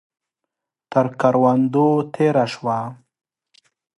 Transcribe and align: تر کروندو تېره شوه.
تر 0.91 1.05
کروندو 1.19 1.87
تېره 2.13 2.45
شوه. 2.53 2.77